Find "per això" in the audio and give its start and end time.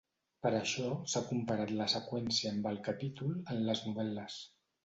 0.45-0.87